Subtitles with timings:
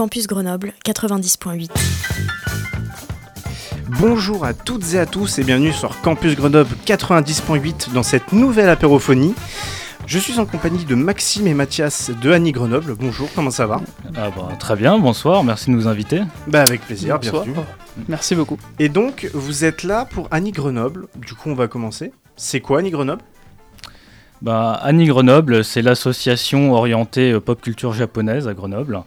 [0.00, 1.68] Campus Grenoble 90.8.
[4.00, 8.70] Bonjour à toutes et à tous et bienvenue sur Campus Grenoble 90.8 dans cette nouvelle
[8.70, 9.34] apérophonie.
[10.06, 12.94] Je suis en compagnie de Maxime et Mathias de Annie Grenoble.
[12.98, 13.82] Bonjour, comment ça va?
[14.16, 16.22] Ah bah, très bien, bonsoir, merci de nous inviter.
[16.46, 17.44] Bah avec plaisir, Bonsoir.
[17.44, 17.66] bienvenue.
[18.08, 18.56] Merci beaucoup.
[18.78, 21.08] Et donc vous êtes là pour Annie Grenoble.
[21.16, 22.10] Du coup on va commencer.
[22.36, 23.20] C'est quoi Annie Grenoble?
[24.40, 29.02] Bah, Annie Grenoble, c'est l'association orientée euh, pop culture japonaise à Grenoble.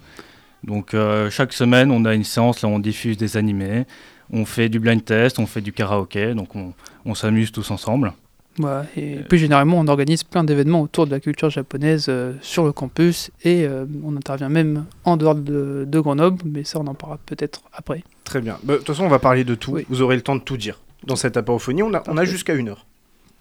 [0.64, 3.86] Donc euh, chaque semaine, on a une séance là où on diffuse des animés,
[4.32, 6.74] on fait du blind test, on fait du karaoké, donc on,
[7.06, 8.14] on s'amuse tous ensemble.
[8.58, 12.66] Voilà, et plus généralement, on organise plein d'événements autour de la culture japonaise euh, sur
[12.66, 16.86] le campus et euh, on intervient même en dehors de, de Grenoble, mais ça, on
[16.86, 18.04] en parlera peut-être après.
[18.24, 18.58] Très bien.
[18.64, 19.72] Bah, De toute façon on va parler de tout.
[19.72, 19.86] Oui.
[19.90, 20.80] Vous aurez le temps de tout dire.
[21.06, 22.26] Dans cette apérophonie, on a, on a Parfait.
[22.28, 22.86] jusqu'à une heure.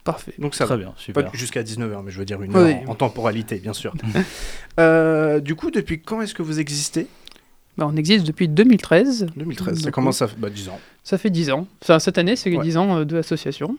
[0.05, 0.35] Parfait.
[0.39, 0.81] Donc ça très va.
[0.81, 1.31] bien, Pas super.
[1.35, 2.87] jusqu'à 19h, mais je veux dire une Oui, heure oui.
[2.89, 3.95] en, en temporalité, bien sûr.
[4.81, 7.07] Euh, du coup, depuis quand est-ce que vous existez?
[7.77, 9.27] Bah, on existe depuis 2013.
[9.37, 10.29] 2013, ça commence à...
[10.39, 10.81] Bah 10 ans.
[11.05, 11.67] Ça fait 10 ans.
[11.83, 12.65] Enfin, cette année, c'est les Ouais.
[12.65, 13.77] 10 ans euh, de l'association.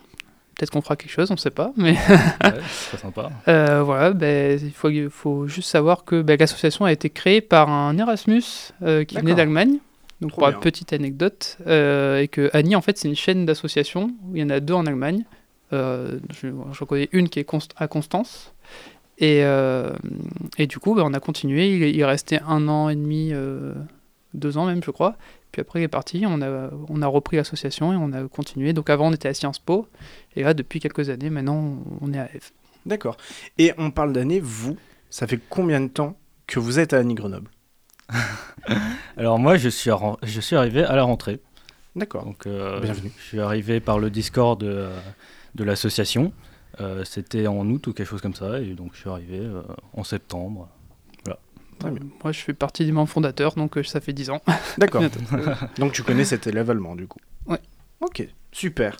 [0.55, 1.71] Peut-être qu'on fera quelque chose, on ne sait pas.
[1.77, 1.97] Mais Ouais,
[2.89, 3.31] très sympa.
[3.47, 7.41] euh, voilà, ben, il faut, il faut juste savoir que ben, l'association a été créée
[7.41, 8.43] par un Erasmus
[8.83, 9.77] euh, qui venait d'Allemagne.
[10.21, 10.59] Donc, Trop pour la bien.
[10.61, 14.43] petite anecdote, euh, et que Annie, en fait, c'est une chaîne d'associations où il y
[14.43, 15.23] en a deux en Allemagne.
[15.73, 18.53] Euh, je, je connais une qui est const- à Constance.
[19.17, 19.91] Et, euh,
[20.57, 21.75] et du coup, ben, on a continué.
[21.75, 23.73] Il, il est resté un an et demi, euh,
[24.33, 25.15] deux ans même, je crois.
[25.51, 26.23] Puis après, il est parti.
[26.27, 28.73] On a, on a repris l'association et on a continué.
[28.73, 29.87] Donc avant, on était à Sciences Po.
[30.35, 32.53] Et là, depuis quelques années, maintenant, on est à F.
[32.85, 33.17] D'accord.
[33.57, 34.77] Et on parle d'année, vous,
[35.09, 36.17] ça fait combien de temps
[36.47, 37.49] que vous êtes à Annie Grenoble?
[39.17, 39.91] Alors moi, je suis,
[40.23, 41.39] je suis arrivé à la rentrée.
[41.95, 42.25] D'accord.
[42.25, 43.11] Donc, euh, Bienvenue.
[43.17, 44.99] Je suis arrivé par le Discord de, euh,
[45.55, 46.33] de l'association.
[46.81, 49.61] Euh, C'était en août ou quelque chose comme ça, et donc je suis arrivé euh,
[49.93, 50.69] en septembre.
[51.79, 52.07] Très bien.
[52.23, 54.41] Moi, je fais partie des membres fondateurs, donc euh, ça fait 10 ans.
[54.77, 55.03] D'accord.
[55.77, 57.59] Donc tu connais cet élève allemand, du coup Ouais.
[57.99, 58.95] Ok, super.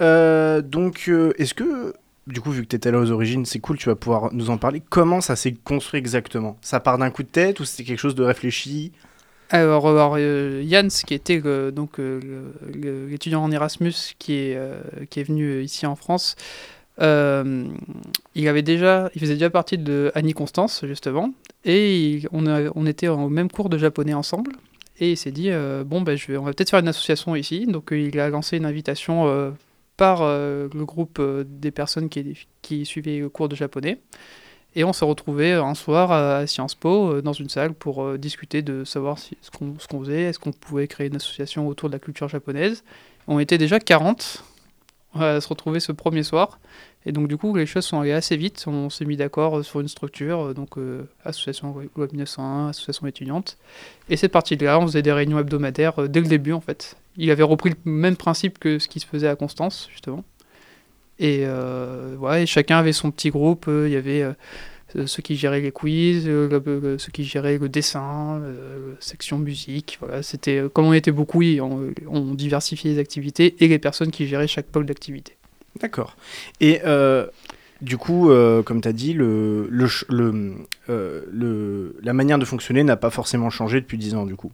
[0.00, 1.94] Euh, donc, euh, est-ce que,
[2.26, 4.48] du coup, vu que tu étais là aux origines, c'est cool, tu vas pouvoir nous
[4.48, 4.82] en parler.
[4.88, 6.56] Comment ça s'est construit exactement?
[6.62, 8.92] Ça part d'un coup de tête ou c'était quelque chose de réfléchi?
[9.50, 10.62] Alors, alors, euh,
[11.06, 12.20] qui était euh, donc euh,
[13.08, 14.78] l'étudiant en Erasmus qui est, euh,
[15.08, 16.36] qui est venu ici en France,
[17.00, 21.32] il avait déjà, il faisait déjà partie de Annie Constance justement,
[21.64, 24.52] et on, a- on était au même cours de japonais ensemble.
[25.00, 25.50] Et il s'est dit
[25.86, 27.66] bon ben je vais, on va peut-être faire une association ici.
[27.66, 29.54] Donc il a lancé une invitation
[29.96, 34.00] par le groupe des personnes qui, qui suivaient le cours de japonais.
[34.78, 38.16] Et on s'est retrouvés un soir à Sciences Po euh, dans une salle pour euh,
[38.16, 41.98] discuter de savoir ce qu'on faisait, est-ce qu'on pouvait créer une association autour de la
[41.98, 42.84] culture japonaise.
[43.26, 44.44] On était déjà 40
[45.14, 46.60] à se retrouver ce premier soir.
[47.06, 48.66] Et donc du coup, les choses sont allées assez vite.
[48.68, 50.76] On s'est mis d'accord euh, sur une structure, donc
[51.24, 53.58] association Web 1901, association étudiante.
[54.08, 56.96] Et c'est parti de là, on faisait des réunions hebdomadaires dès le début en fait.
[57.16, 60.22] Il avait repris le même principe que ce qui se faisait à Constance, justement.
[61.18, 63.66] Et euh, ouais, chacun avait son petit groupe.
[63.68, 64.34] euh, Il y avait euh,
[65.06, 69.98] ceux qui géraient les quiz, ceux qui géraient le dessin, euh, section musique.
[70.00, 74.46] Voilà, c'était comme on était beaucoup, on, diversifiait les activités et les personnes qui géraient
[74.46, 75.36] chaque pôle d'activité.
[75.80, 76.16] D'accord.
[76.60, 76.80] Et
[77.80, 78.30] du coup,
[78.64, 79.14] comme tu as dit,
[80.88, 84.52] la manière de fonctionner n'a pas forcément changé depuis 10 ans, du coup?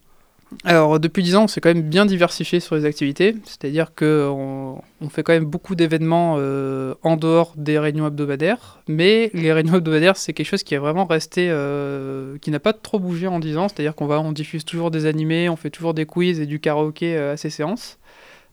[0.62, 4.80] Alors depuis 10 ans, on s'est quand même bien diversifié sur les activités, c'est-à-dire qu'on
[5.00, 9.76] on fait quand même beaucoup d'événements euh, en dehors des réunions hebdomadaires, mais les réunions
[9.76, 13.40] hebdomadaires, c'est quelque chose qui est vraiment resté, euh, qui n'a pas trop bougé en
[13.40, 16.46] 10 ans, c'est-à-dire qu'on on diffuse toujours des animés, on fait toujours des quiz et
[16.46, 17.98] du karaoké euh, à ces séances.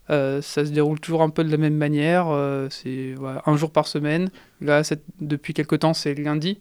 [0.09, 2.27] Ça se déroule toujours un peu de la même manière,
[2.69, 3.15] c'est
[3.45, 4.29] un jour par semaine.
[4.59, 4.81] Là,
[5.21, 6.59] depuis quelques temps, c'est lundi.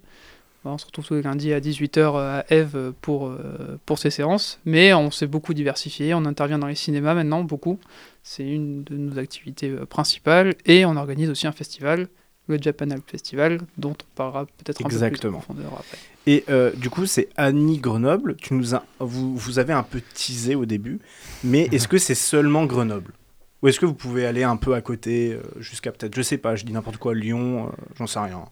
[0.64, 4.60] On se retrouve tous les lundis à 18h à Eve pour, euh, pour ces séances.
[4.66, 6.12] Mais on s'est beaucoup diversifié.
[6.12, 7.78] On intervient dans les cinémas maintenant, beaucoup.
[8.22, 10.54] C'est une de nos activités euh, principales.
[10.66, 12.08] Et on organise aussi un festival,
[12.46, 15.38] le Japan Alp Festival, dont on parlera peut-être un peu plus en Exactement.
[15.38, 15.98] profondeur après.
[16.26, 18.36] Et euh, du coup, c'est Annie Grenoble.
[18.36, 21.00] Tu nous as, vous, vous avez un peu teasé au début,
[21.42, 23.12] mais est-ce que c'est seulement Grenoble?
[23.62, 26.38] Ou est-ce que vous pouvez aller un peu à côté, euh, jusqu'à peut-être, je sais
[26.38, 28.44] pas, je dis n'importe quoi, Lyon, euh, j'en sais rien.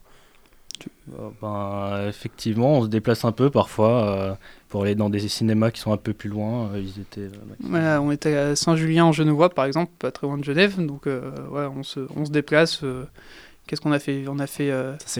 [1.41, 4.37] Ben, Effectivement, on se déplace un peu parfois
[4.69, 7.27] pour aller dans des cinémas qui sont un peu plus loin, visiter.
[7.63, 11.67] on était à Saint-Julien en Genevois, par exemple, pas très loin de Genève, donc ouais,
[11.75, 12.83] on, se, on se déplace.
[13.67, 14.25] Qu'est-ce qu'on a fait?
[14.27, 14.71] On a fait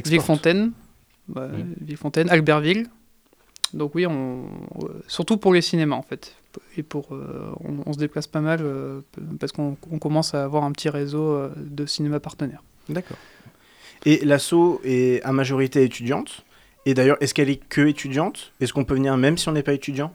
[0.06, 0.71] Villefontaine,
[1.81, 2.88] Villefontaine, Albertville.
[3.73, 4.45] Donc oui, on,
[5.07, 6.35] surtout pour les cinémas en fait.
[6.77, 7.09] Et pour,
[7.85, 8.63] on, se déplace pas mal
[9.39, 12.63] parce qu'on commence à avoir un petit réseau de cinéma partenaires.
[12.89, 13.17] D'accord.
[14.06, 16.46] Et l'asso est à majorité étudiante.
[16.86, 18.54] Et d'ailleurs, est-ce qu'elle est que étudiante?
[18.60, 20.13] Est-ce qu'on peut venir même si on n'est pas étudiant?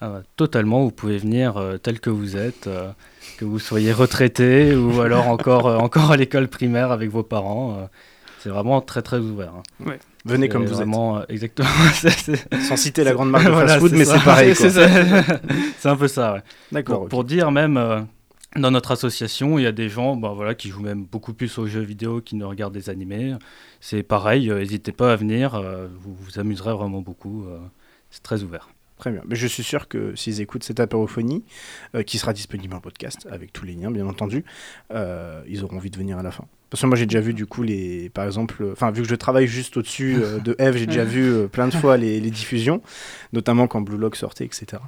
[0.00, 2.90] Ah Totalement, vous pouvez venir euh, tel que vous êtes, euh,
[3.38, 7.88] que vous soyez retraité ou alors encore, euh, encore à l'école primaire avec vos parents.
[8.40, 9.52] c'est vraiment très très ouvert.
[9.56, 9.96] Hein.
[10.24, 11.30] Venez comme vous êtes.
[11.30, 11.68] Exactement.
[12.68, 14.54] Sans citer la grande marque de fast-food, mais c'est pareil.
[14.54, 16.42] c'est un peu ça, ouais.
[16.72, 17.00] D'accord.
[17.00, 18.06] Pour, pour, dire même,
[18.56, 21.58] dans notre association, il y a des gens bah, voilà, qui jouent même beaucoup plus
[21.58, 23.34] aux jeux vidéo qu'ils ne regardent des animés.
[23.80, 27.46] C'est pareil, euh, n'hésitez pas à venir, euh, vous vous amuserez vraiment beaucoup.
[27.46, 27.58] Euh,
[28.10, 28.73] c'est très ouvert.
[28.98, 29.22] Très bien.
[29.26, 31.44] Mais je suis sûr que s'ils écoutent cette apérophonie,
[32.06, 34.44] qui sera disponible en podcast, avec tous les liens bien entendu,
[34.92, 36.46] ils auront envie de venir à la fin.
[36.74, 39.14] Parce que moi j'ai déjà vu du coup les, par exemple, enfin vu que je
[39.14, 42.82] travaille juste au-dessus euh, de Eve, j'ai déjà vu euh, plein de fois les, diffusions,
[43.32, 44.82] notamment quand Blue Lock sortait, etc.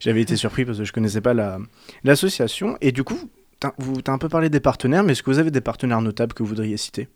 [0.00, 1.34] J'avais été surpris parce que je connaissais pas
[2.02, 3.30] l'association et du coup,
[3.78, 6.32] vous t'as un peu parlé des partenaires, mais est-ce que vous avez des partenaires notables
[6.32, 7.06] que vous voudriez citer?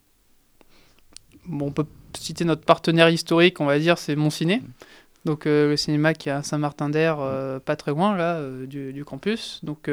[1.47, 1.87] Bon, On peut
[2.17, 4.63] citer notre partenaire historique, on va dire, c'est Monciné.
[5.25, 9.61] Donc euh, le cinéma qui est à Saint-Martin-d'Air, pas très loin là du, du, campus.
[9.63, 9.89] Donc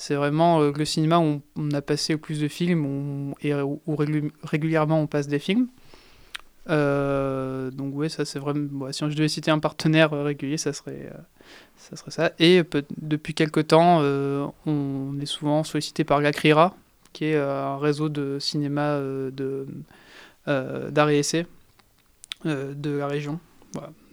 [0.00, 3.80] c'est vraiment euh, le cinéma où on, a passé le plus de films et où,
[4.42, 5.68] régulièrement on passe des films.
[6.70, 8.90] Euh, donc oui, c'est vraiment...
[8.92, 11.12] si je devais citer un partenaire euh, régulier, ça serait,
[11.76, 12.32] ça.
[12.38, 12.62] Et
[12.96, 14.00] depuis quelques temps,
[14.64, 16.74] on est souvent sollicité par l'ACRIRA,
[17.12, 18.98] qui est un réseau de cinéma
[20.46, 21.46] d'art et essai
[22.46, 23.38] de la région.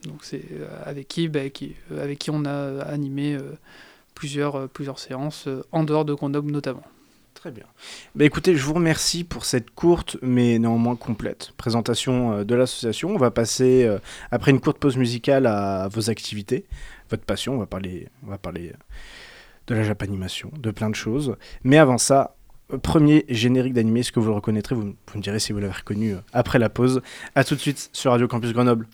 [0.03, 0.43] Donc c'est
[0.85, 3.37] avec qui, bah, qui, avec qui on a animé
[4.17, 6.83] plusieurs, euh, séances euh, en dehors de Grenoble notamment.
[7.35, 7.65] Très bien.
[8.15, 13.09] Bah écoutez, je vous remercie pour cette courte mais néanmoins complète présentation euh, de l'association.
[13.09, 13.87] On va passer,
[14.31, 16.65] après une courte pause musicale, à vos activités,
[17.11, 17.53] votre passion.
[17.53, 18.73] On va parler, on va parler
[19.67, 21.35] de la japanimation, de plein de choses.
[21.63, 22.35] Mais avant ça,
[22.81, 24.73] premier générique d'animé, est-ce que vous le reconnaîtrez?
[24.73, 27.01] Vous, vous, me direz si vous l'avez reconnu après la pause.
[27.35, 28.87] A tout de suite sur Radio Campus Grenoble.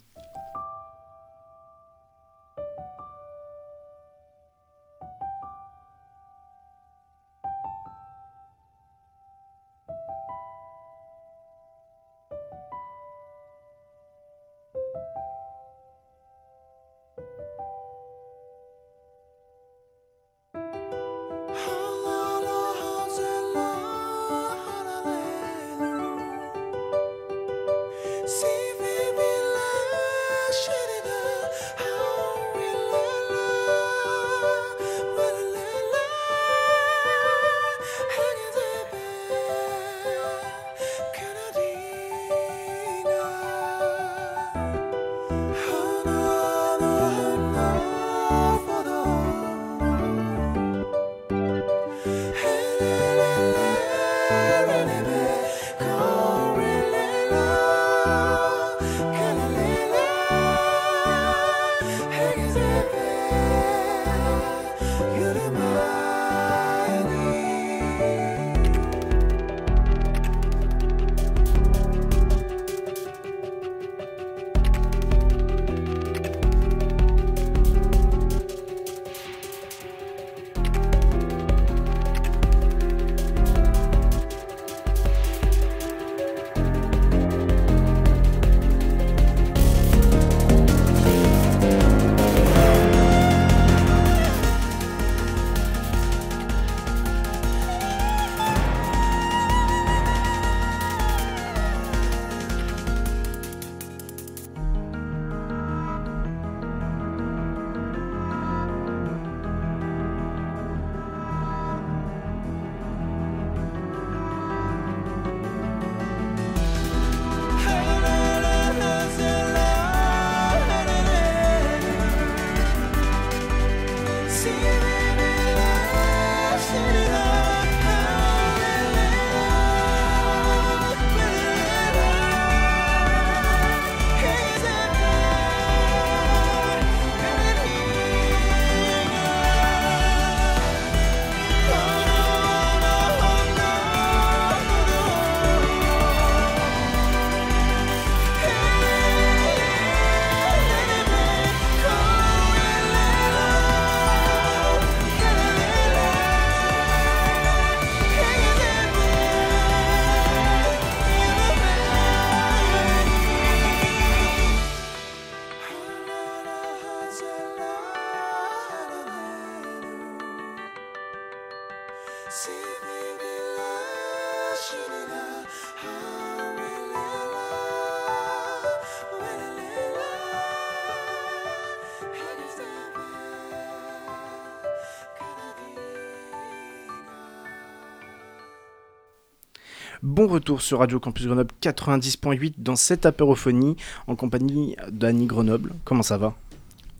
[190.03, 195.71] Bon retour sur Radio Campus Grenoble 90.8 dans cette apérophonie en compagnie d'Annie Grenoble.
[195.85, 196.35] Comment ça va?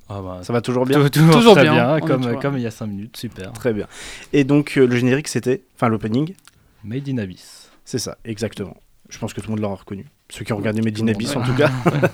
[0.07, 1.09] Ah bah, Ça va toujours bien?
[1.09, 3.51] Toujours, toujours très bien, comme, comme il y a 5 minutes, super.
[3.51, 3.87] Très bien.
[4.31, 6.33] Et donc euh, le générique c'était, enfin l'opening
[6.85, 7.71] Made in Abyss.
[7.83, 8.77] C'est ça, exactement.
[9.09, 10.05] Je pense que tout le monde l'aura reconnu.
[10.33, 11.69] Ceux qui ont regardé Made in Abyss en tout cas.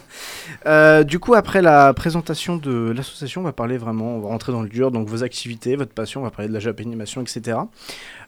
[0.66, 4.52] Euh, du coup, après la présentation de l'association, on va parler vraiment, on va rentrer
[4.52, 7.60] dans le dur, donc vos activités, votre passion, on va parler de la japanimation, etc.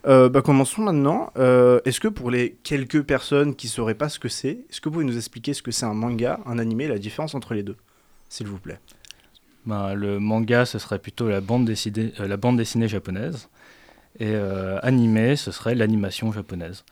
[0.06, 1.30] Euh, bah, commençons maintenant.
[1.36, 4.80] Euh, est-ce que pour les quelques personnes qui ne sauraient pas ce que c'est, est-ce
[4.80, 7.52] que vous pouvez nous expliquer ce que c'est un manga, un animé, la différence entre
[7.52, 7.76] les deux,
[8.30, 8.80] s'il vous plaît?
[9.66, 13.50] Bah, Le manga, ce serait plutôt la bande dessinée, la bande dessinée japonaise,
[14.18, 14.34] et
[14.80, 16.82] animé, ce serait l'animation japonaise.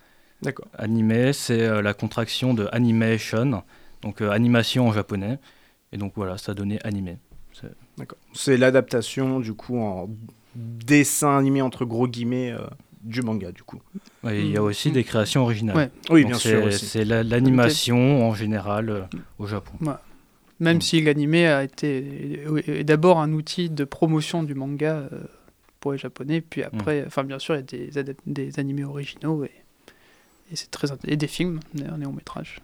[0.43, 0.67] D'accord.
[0.77, 3.63] Animé, c'est euh, la contraction de animation,
[4.03, 5.39] donc euh, animation en japonais.
[5.93, 7.19] Et donc voilà, ça a donné animé.
[7.99, 8.19] D'accord.
[8.33, 10.09] C'est l'adaptation du coup en
[10.55, 12.65] dessin animé entre gros guillemets euh,
[13.03, 13.81] du manga du coup.
[14.25, 15.91] il y a aussi des créations originales.
[16.09, 16.73] Oui, bien sûr.
[16.73, 19.73] C'est l'animation en général au Japon.
[20.61, 20.81] Même mm.
[20.81, 22.43] si l'animé a été
[22.85, 25.11] d'abord un outil de promotion du manga
[25.81, 27.07] pour les japonais, puis après, mm.
[27.09, 29.51] enfin bien sûr, il y a des, des animés originaux et
[30.51, 32.61] et c'est très et des films, des néo métrage.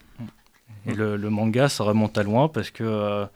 [0.86, 3.26] Et le, manga, ça remonte à loin parce que euh,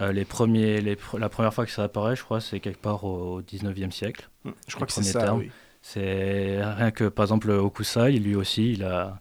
[0.00, 3.04] euh, les premiers, les, la première fois que ça apparaît, je crois, c'est quelque part
[3.04, 4.28] au 19e siècle.
[4.44, 5.34] Mmh, je crois que c'est ça.
[5.34, 5.50] Oui.
[5.82, 9.18] C'est rien que par exemple Okusai, lui aussi, il a,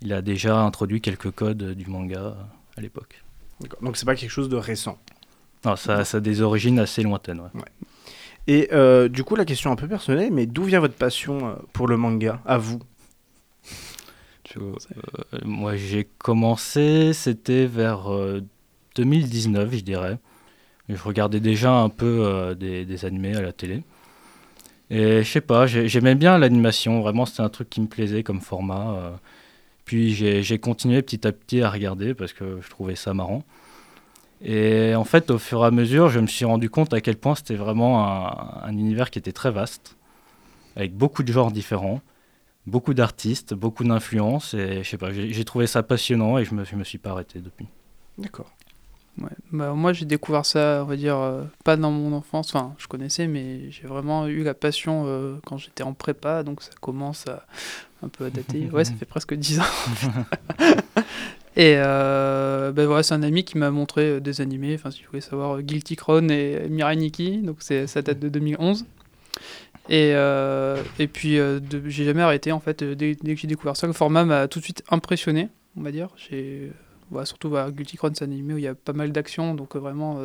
[0.00, 2.34] il a déjà introduit quelques codes du manga
[2.78, 3.22] à l'époque.
[3.82, 4.98] Donc c'est pas quelque chose de récent.
[5.66, 7.40] Non, ça, ça a des origines assez lointaines.
[7.52, 7.88] Ouais.
[8.46, 11.88] Et euh, du coup, la question un peu personnelle, mais d'où vient votre passion pour
[11.88, 12.80] le manga, à vous?
[14.56, 14.72] Euh,
[15.44, 18.08] moi, j'ai commencé, c'était vers
[18.96, 20.18] 2019, euh, je dirais.
[20.88, 23.82] Je regardais déjà un peu euh, des, animés à la télé.
[24.90, 28.40] Et je sais pas, j'aimais bien l'animation, vraiment c'était un truc qui me plaisait comme
[28.40, 29.20] format.
[29.84, 33.44] puis j'ai continué petit à petit à regarder parce que je trouvais ça marrant.
[34.42, 37.16] Et en fait, au fur et à mesure, je me suis rendu compte à quel
[37.16, 39.96] point c'était vraiment un, un, univers qui était très vaste,
[40.74, 42.00] avec beaucoup de genres différents
[42.68, 46.64] beaucoup d'artistes, beaucoup d'influences, et je sais pas, j'ai trouvé ça passionnant et je me,
[46.76, 47.66] me suis pas arrêté depuis.
[48.18, 48.50] D'accord.
[49.20, 49.30] Ouais.
[49.50, 52.86] Bah, moi, j'ai découvert ça, on va dire, euh, pas dans mon enfance, enfin, je
[52.86, 57.26] connaissais, mais j'ai vraiment eu la passion euh, quand j'étais en prépa, donc ça commence
[57.26, 57.44] à
[58.02, 58.70] un peu à dater.
[58.70, 59.64] ouais, ça fait presque 10 ans.
[61.56, 65.08] et euh, ben voilà, c'est un ami qui m'a montré des animés, enfin, si vous
[65.08, 68.86] voulez savoir, Guilty Crown et Mirai Nikki, donc ça date de 2011.
[69.88, 73.86] Et, euh, et puis, euh, j'ai jamais arrêté, en fait, dès, que j'ai découvert ça.
[73.86, 76.10] Le format m'a tout de suite impressionné, on va dire.
[76.16, 76.72] J'ai,
[77.24, 79.76] surtout bah, Guilty Crown, c'est un animé où il y a pas mal d'actions, donc
[79.76, 80.18] euh, vraiment,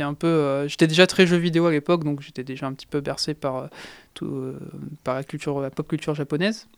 [0.00, 0.66] un peu...
[0.66, 3.68] j'étais déjà très jeu vidéo à l'époque, donc j'étais déjà un petit peu bercé par,
[5.04, 6.68] par la, culture, la pop culture japonaise.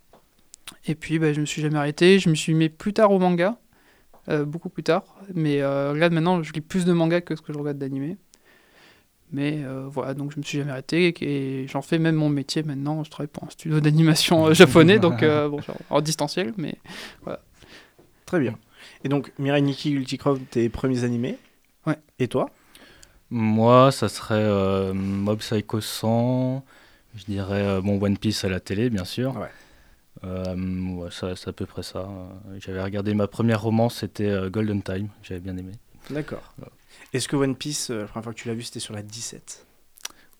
[0.86, 2.18] Et puis, bah, je me suis jamais arrêté.
[2.18, 3.56] Je me suis mis plus tard au manga,
[4.28, 5.04] beaucoup plus tard.
[5.34, 8.16] Mais là, maintenant, je lis plus de manga que ce que je regarde d'animé.
[9.32, 12.62] Mais euh, voilà, donc je me suis jamais arrêté et j'en fais même mon métier
[12.62, 13.02] maintenant.
[13.02, 16.76] Je travaille pour un studio d'animation euh, japonais, donc euh, bon, en distanciel, mais
[17.22, 17.40] voilà.
[18.24, 18.56] Très bien.
[19.04, 21.38] Et donc, Mirai Nikki Ulticroft, tes premiers animés?
[21.86, 21.98] Ouais.
[22.18, 22.50] Et toi?
[23.30, 26.64] Moi, ça serait Mob Psycho 100,
[27.16, 29.36] je dirais mon One Piece à la télé, bien sûr.
[29.36, 29.48] Ouais.
[30.22, 32.08] ouais c'est à peu près ça.
[32.58, 35.72] J'avais regardé ma première romance, c'était Golden Time, j'avais bien aimé.
[36.10, 36.54] D'accord.
[37.12, 39.02] Est-ce que One Piece, euh, la première fois que tu l'as vu, c'était sur la
[39.02, 39.66] 17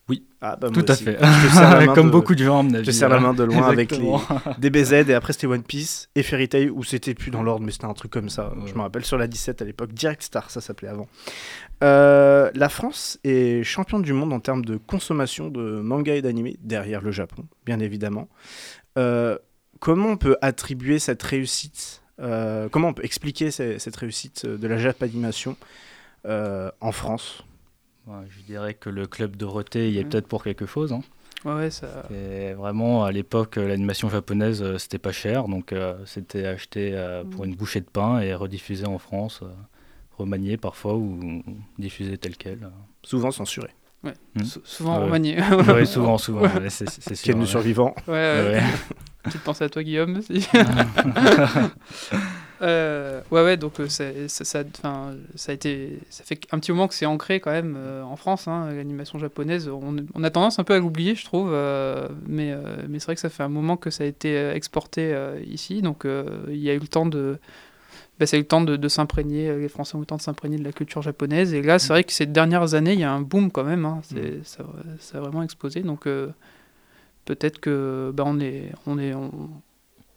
[0.09, 1.19] oui, ah, bah, tout à fait.
[1.95, 3.99] Comme beaucoup de gens, Je te serre la main de loin avec les
[4.59, 7.73] DBZ et après c'était One Piece et Fairy Tail où c'était plus dans l'ordre mais
[7.73, 8.53] c'était un truc comme ça.
[8.67, 11.09] Je me rappelle sur la 17 à l'époque, Direct Star ça s'appelait avant.
[11.83, 16.57] Euh, la France est championne du monde en termes de consommation de manga et d'animé
[16.63, 18.29] derrière le Japon, bien évidemment.
[18.99, 19.37] Euh,
[19.81, 25.57] comment on peut attribuer cette réussite Comment on peut expliquer cette réussite de la Japanimation
[26.27, 27.45] euh, en France?
[28.07, 30.93] Je dirais que le club Dorothée y est peut-être pour quelque chose.
[30.93, 31.01] Hein.
[31.45, 32.07] Ouais, ça...
[32.57, 36.97] Vraiment, à l'époque, l'animation japonaise, euh, c'était pas cher, donc euh, c'était acheté
[37.31, 39.43] pour une bouchée de pain et rediffusé en France,
[40.17, 41.43] remanié parfois ou
[41.79, 42.71] diffusé tel quel.
[43.03, 43.71] Souvent censuré.
[44.05, 44.15] Ouais.
[44.37, 44.45] Hmm.
[44.65, 45.39] Souvent remanié.
[45.75, 46.49] oui, souvent, souvent.
[46.69, 47.35] C'est sûr.
[47.35, 47.95] Quel survivant.
[48.07, 48.63] Ouais, ouais.
[49.27, 50.19] Petite pensée à toi, Guillaume.
[50.19, 50.49] Aussi.
[52.63, 54.63] Euh, ouais, ouais, donc euh, ça, ça, ça,
[55.49, 58.49] a été, ça fait un petit moment que c'est ancré quand même euh, en France,
[58.49, 59.69] hein, l'animation japonaise.
[59.69, 61.51] On, on, a tendance un peu à l'oublier, je trouve,
[62.27, 62.55] mais,
[62.89, 65.15] mais c'est vrai que ça fait un moment que ça a été exporté
[65.47, 66.07] ici, donc
[66.49, 67.39] il y a eu le temps de.
[68.19, 70.57] Bah, eu le temps de, de s'imprégner, les Français ont eu le temps de s'imprégner
[70.57, 71.53] de la culture japonaise.
[71.53, 73.85] Et là, c'est vrai que ces dernières années, il y a un boom quand même.
[73.85, 74.17] Hein, mm.
[74.43, 74.65] ça,
[74.99, 75.83] ça, a vraiment explosé.
[75.83, 76.09] Donc
[77.27, 79.13] peut-être que bah, on est, on est,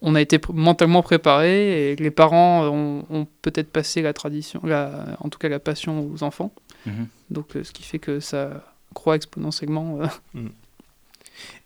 [0.00, 5.28] on a été mentalement préparé et les parents ont, peut-être passé la tradition, la, en
[5.28, 6.52] tout cas la passion aux enfants.
[6.86, 7.06] Mhm.
[7.28, 8.64] Donc, ce qui fait que ça
[8.94, 9.98] croît exponentiellement.
[10.34, 10.48] Mm.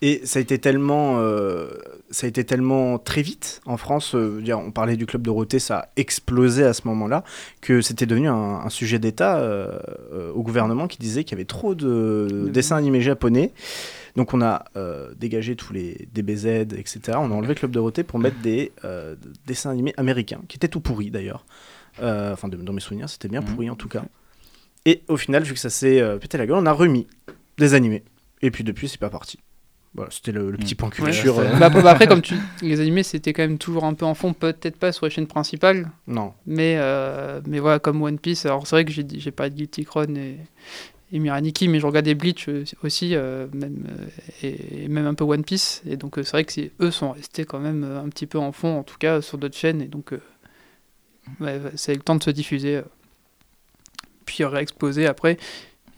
[0.02, 1.68] Et ça a été tellement, euh,
[2.10, 4.14] ça a été tellement très vite en France.
[4.14, 7.24] Euh, dire, on parlait du club Dorothée, ça a explosé à ce moment-là
[7.60, 9.78] que c'était devenu un, sujet d'État euh,
[10.34, 13.52] au gouvernement qui disait qu'il y avait trop de dessins animés japonais.
[14.16, 14.64] Donc on a
[15.16, 17.00] dégagé tous les DBZ, etc.
[17.16, 18.72] On a enlevé Club Dorothée pour mettre des
[19.46, 21.44] dessins animés américains, qui étaient tout pourris d'ailleurs.
[22.00, 23.44] Enfin, dans mes souvenirs, c'était bien mmh.
[23.44, 24.04] pourri en tout cas.
[24.84, 27.06] Et au final, vu que ça s'est pété la gueule, on a remis
[27.58, 28.04] des animés.
[28.42, 29.38] Et puis depuis, c'est pas parti.
[29.94, 30.76] Voilà, c'était le, petit mm.
[30.76, 31.38] point culture.
[31.38, 31.56] Euh.
[31.58, 34.32] Bah, bah, après, comme tu, les animés, c'était quand même toujours un peu en fond,
[34.32, 35.90] peut-être pas sur les chaînes principales.
[36.06, 36.34] Non.
[36.46, 38.44] Mais, euh, mais voilà, comme One Piece.
[38.44, 40.38] Alors, c'est vrai que j'ai, j'ai pas de Guilty Crown et,
[41.12, 42.48] et Miraniki, mais je regardais Bleach
[42.82, 43.86] aussi, euh, même,
[44.42, 45.82] et, même un peu One Piece.
[45.86, 48.78] Et donc, c'est vrai que eux sont restés quand même un petit peu en fond,
[48.78, 49.82] en tout cas, sur d'autres chaînes.
[49.82, 50.12] Et donc,
[51.40, 52.82] ouais, c'est le temps de se diffuser.
[54.24, 55.38] Puis réexploser après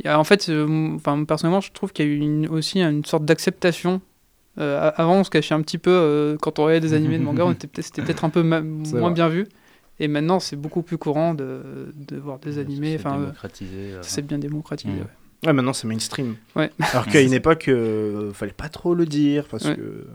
[0.05, 4.01] en fait, euh, enfin, personnellement, je trouve qu'il y a eu aussi une sorte d'acceptation.
[4.59, 7.23] Euh, avant, on se cachait un petit peu euh, quand on regardait des animés de
[7.23, 7.47] manga,
[7.77, 9.47] c'était peut-être un peu moins bien vu.
[9.99, 12.97] Et maintenant, c'est beaucoup plus courant de, de voir des animés.
[12.99, 13.33] Enfin,
[14.03, 14.93] c'est bien démocratisé.
[15.45, 15.53] Ouais.
[15.53, 16.37] maintenant c'est mainstream.
[16.55, 16.71] Ouais.
[16.93, 20.07] Alors qu'à une époque, il fallait pas trop le dire parce que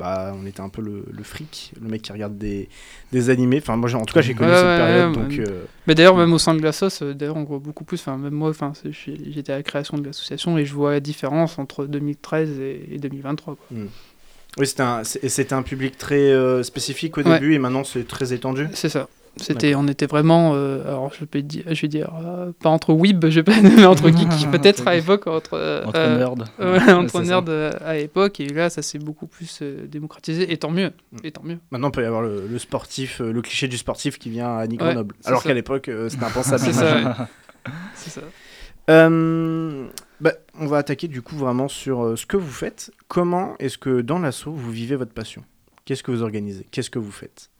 [0.00, 2.70] bah, on était un peu le, le, fric, le mec qui regarde des,
[3.12, 3.58] des animés.
[3.58, 5.12] Enfin, moi, en tout cas, j'ai connu cette période.
[5.12, 7.84] donc, euh, Mais d'ailleurs, même au sein de la sauce, euh, d'ailleurs, on voit beaucoup
[7.84, 8.00] plus.
[8.00, 11.58] Enfin, même moi, enfin, j'étais à la création de l'association et je vois la différence
[11.58, 13.56] entre 2013 et, 2023.
[13.56, 13.66] Quoi.
[13.70, 13.88] Hmm.
[14.56, 18.68] Oui, c'était un, un public très euh, spécifique au début et maintenant c'est très étendu.
[18.72, 19.06] C'est ça.
[19.36, 22.92] C'était, on était vraiment, euh, alors je peux dire, je vais dire, euh, pas entre
[22.92, 27.78] weeb, je pas, mais entre geeks peut-être à l'époque, entre, euh, entre nerds, entre nerds
[27.84, 31.16] à l'époque, et là ça s'est beaucoup plus démocratisé, et tant mieux, mm.
[31.24, 31.58] et tant mieux.
[31.70, 34.80] Maintenant il peut y avoir le, sportif, le cliché du sportif qui vient à Nick
[34.80, 36.62] Grenoble, alors qu'à l'époque c'était impensable.
[36.62, 37.28] c'est ça.
[37.94, 38.22] c'est ça.
[40.20, 42.92] Bah, on va attaquer du coup vraiment sur ce que vous faites.
[43.08, 45.44] Comment est-ce que dans l'assaut vous vivez votre passion?
[45.86, 46.66] Qu'est-ce que vous organisez?
[46.70, 47.50] Qu'est-ce que vous faites?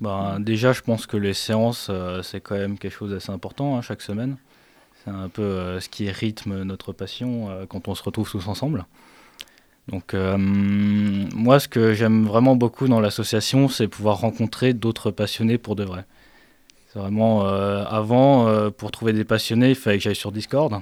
[0.00, 3.76] Ben, déjà, je pense que les séances, euh, c'est quand même quelque chose d'assez important
[3.76, 4.36] hein, chaque semaine.
[5.04, 8.48] C'est un peu euh, ce qui rythme notre passion euh, quand on se retrouve tous
[8.48, 8.86] ensemble.
[9.88, 15.76] Donc, moi, ce que j'aime vraiment beaucoup dans l'association, c'est pouvoir rencontrer d'autres passionnés pour
[15.76, 16.06] de vrai.
[16.88, 20.80] C'est vraiment, avant, pour trouver des passionnés, il fallait que j'aille sur Discord.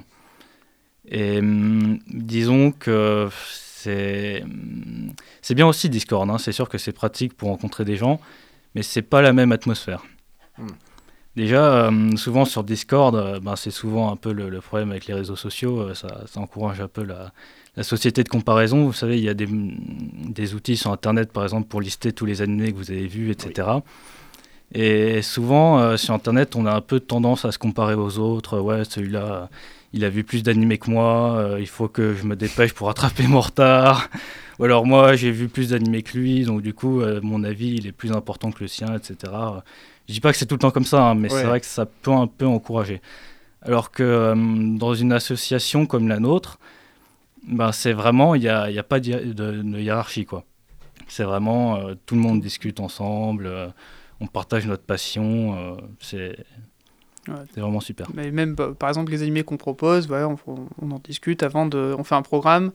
[1.09, 3.27] Et hum, disons que
[3.81, 4.45] c'est
[5.53, 6.37] bien aussi Discord, hein.
[6.37, 8.21] c'est sûr que c'est pratique pour rencontrer des gens,
[8.75, 10.03] mais c'est pas la même atmosphère.
[10.57, 10.67] Hmm.
[11.35, 15.15] Déjà, euh, souvent sur Discord, euh, ben, c'est souvent un peu le, problème avec les
[15.15, 17.31] réseaux sociaux, euh, ça, encourage un peu la,
[17.81, 18.85] société de comparaison.
[18.85, 22.25] Vous savez, il y a des, des, outils sur Internet, par exemple, pour lister tous
[22.27, 23.67] les animés que vous avez vus, etc.
[24.75, 28.59] Et souvent, sur Internet, on a un peu tendance à se comparer aux autres.
[28.59, 29.49] Ouais, celui-là,
[29.93, 33.27] il a vu plus d'animés que moi, il faut que je me dépêche pour rattraper
[33.27, 34.09] mon retard.
[34.59, 37.75] Ou alors moi, j'ai vu plus d'animés que lui, donc du coup, euh, mon avis,
[37.75, 39.33] il est plus important que le sien, etc.
[40.07, 41.65] Je dis pas que c'est tout le temps comme ça, hein, mais c'est vrai que
[41.65, 43.01] ça peut un peu encourager.
[43.61, 44.35] Alors que euh,
[44.77, 46.59] dans une association comme la nôtre,
[47.47, 50.43] ben, c'est vraiment, il n'y a, y a, pas de, hiérarchie, quoi.
[51.07, 53.49] C'est vraiment, euh, tout le monde discute ensemble,
[54.19, 56.37] on partage notre passion, c'est...
[57.55, 58.07] vraiment super.
[58.13, 60.35] Mais même, bah, par exemple, les animés qu'on propose, on,
[60.81, 61.95] on, en discute avant de...
[61.97, 62.71] On fait un programme,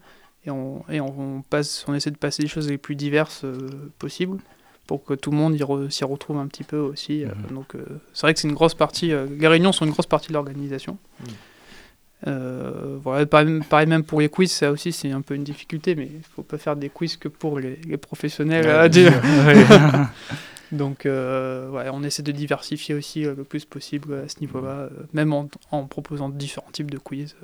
[0.47, 3.71] et on, et on, passe, on essaie de passer les choses les plus diverses euh,
[3.99, 4.39] possibles
[4.87, 5.57] pour que tout le monde
[5.91, 7.25] s'y retrouve un petit peu aussi.
[7.25, 7.57] Euh, mhm.
[7.57, 7.85] donc euh,
[8.15, 10.97] c'est vrai que c'est une grosse partie, les réunions sont une grosse partie de l'organisation.
[11.21, 13.01] Mhm.
[13.03, 16.23] voilà, pareil, même pour les quiz, ça aussi c'est un peu une difficulté, mais il
[16.35, 18.67] faut pas faire des quiz que pour les, professionnels.
[20.72, 25.48] Donc ouais, on essaie de diversifier aussi le plus possible à ce niveau-là, même en,
[25.70, 27.35] en, proposant différents types de quiz.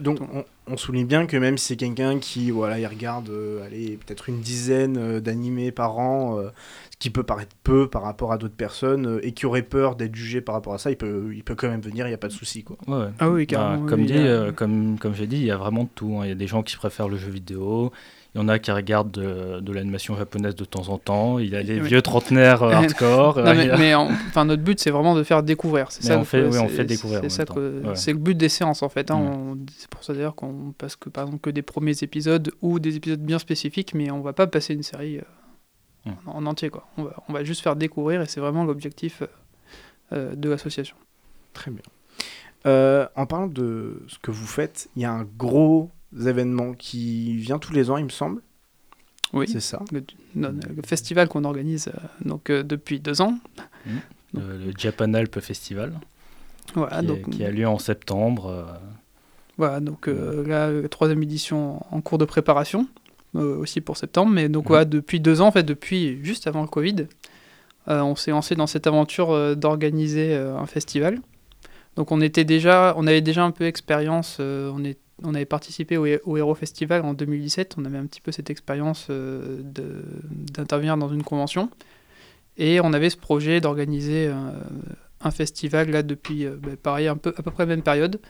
[0.00, 0.20] Donc
[0.66, 4.28] on, souligne bien que même si c'est quelqu'un qui voilà, il regarde euh, allez, peut-être
[4.28, 6.50] une dizaine euh, d'animés par an, euh,
[6.90, 10.14] ce qui peut paraître peu par rapport à d'autres personnes, et qui aurait peur d'être
[10.14, 12.18] jugé par rapport à ça, il peut, il peut quand même venir, il n'y a
[12.18, 12.62] pas de souci.
[12.62, 12.76] Quoi.
[13.18, 16.16] Ah oui, bah, comme, dit, comme, comme j'ai dit, il y a vraiment de tout.
[16.18, 16.24] Hein.
[16.24, 17.92] Il y a des gens qui préfèrent le jeu vidéo,
[18.34, 21.38] il y en a qui regardent de, l'animation japonaise de temps en temps.
[21.38, 23.40] Il y a les vieux trentenaires euh, hardcore.
[23.42, 25.90] mais, enfin, notre but, c'est vraiment de faire découvrir.
[25.90, 26.18] C'est ça.
[26.18, 27.22] On fait, oui, on fait découvrir.
[27.28, 27.48] C'est
[27.94, 29.10] c'est le but des séances en fait.
[29.10, 29.56] Hein.
[29.76, 32.96] C'est pour ça d'ailleurs qu'on passe que par exemple que des premiers épisodes ou des
[32.96, 36.86] épisodes bien spécifiques, mais on va pas passer une série euh, en, entier quoi.
[36.98, 39.22] On va, on va, juste faire découvrir et c'est vraiment l'objectif
[40.12, 40.96] euh, de l'association.
[41.54, 41.82] Très bien.
[43.16, 47.58] en parlant de ce que vous fêtes, il y a un gros événements qui vient
[47.58, 48.42] tous les ans, il me semble.
[49.32, 49.82] Oui, c'est ça.
[49.92, 50.02] Le,
[50.86, 51.90] festival qu'on organise
[52.24, 53.38] donc, depuis deux ans.
[53.84, 53.90] Mmh.
[54.34, 55.92] Le, le, Japan Alp Festival.
[56.74, 58.66] Voilà, qui, donc, est, qui, a lieu en septembre.
[59.58, 62.88] Voilà, donc là, la troisième édition en cours de préparation,
[63.34, 64.32] aussi pour septembre.
[64.32, 64.68] Mais donc, mmh.
[64.68, 67.06] voilà, depuis deux ans, en fait, depuis juste avant le Covid,
[67.86, 71.20] on s'est lancé dans cette aventure d'organiser un festival.
[71.98, 74.36] Donc on était déjà, on avait déjà un peu expérience.
[74.38, 77.76] Euh, on, est, on avait participé au, au, Hero Festival en 2017.
[77.78, 81.70] On avait un petit peu cette expérience euh, d'intervenir dans une convention.
[82.56, 84.54] Et on avait ce projet d'organiser un,
[85.20, 88.20] un, festival là depuis, euh, bah, pareil, un peu, à peu près la même période.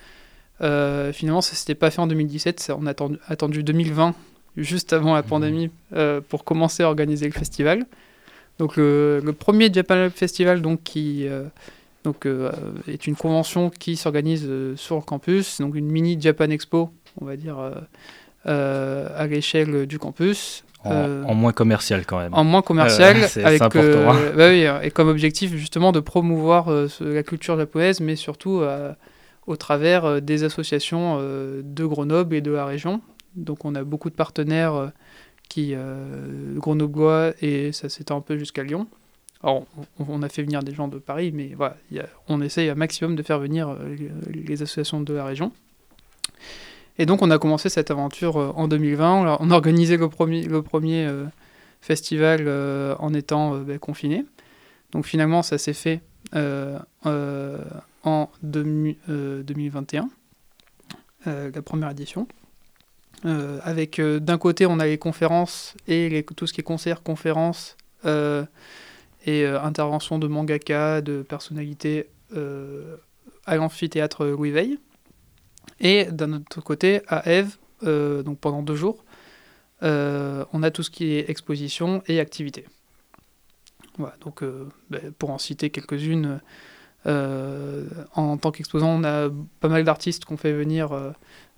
[0.61, 2.61] finalement, ça s'était pas fait en 2017.
[2.61, 4.15] Ça, on a attendu, attendu 2020,
[4.57, 5.71] juste avant la pandémie,
[6.29, 7.87] pour commencer à organiser le festival.
[8.59, 11.29] Donc le, le premier Japan Festival donc, qui
[12.09, 12.51] donc, euh,
[12.87, 16.91] est une convention qui s'organise euh, sur le campus, donc une mini Japan Expo,
[17.21, 17.59] on va dire,
[18.47, 20.65] euh, à l'échelle du campus.
[20.85, 22.33] En, en, moins commercial quand même.
[22.33, 24.11] En moins commercial, avec, important.
[24.11, 24.17] Hein.
[24.35, 28.63] bah oui, et comme objectif justement de promouvoir la culture japonaise, mais surtout
[29.47, 33.03] au travers des associations de Grenoble et de la région.
[33.37, 34.93] Donc on a beaucoup de partenaires
[35.51, 35.75] qui
[36.55, 38.87] grenoblois et ça s'étend un peu jusqu'à Lyon.
[39.43, 41.53] On a fait venir des gens de Paris, mais
[42.29, 43.77] on essaye un maximum de faire venir
[44.29, 45.53] les associations de la région.
[46.99, 49.39] Et donc, on a commencé cette aventure en 2020.
[49.41, 51.25] On a organisé le premier, euh,
[51.81, 54.25] festival euh, en étant euh, bah, confiné.
[54.91, 56.01] Donc, finalement, ça s'est fait
[56.35, 60.09] en 2021,
[61.27, 62.27] la première édition.
[63.25, 67.77] avec d'un côté, on a les conférences et tout ce qui est concert, conférences
[69.25, 72.97] et euh, intervention de mangaka, de personnalités euh,
[73.47, 74.79] à l'amphithéâtre Louis Veil.
[75.81, 79.05] Et d'un autre côté, à Eve, euh, donc pendant deux jours,
[79.81, 82.67] on a tout ce qui est exposition et activité.
[83.97, 84.43] Voilà, donc
[84.91, 86.41] ben, pour en citer quelques-unes,
[87.05, 89.29] en tant qu'exposant, on a
[89.61, 91.11] pas mal d'artistes qu'on fait venir euh,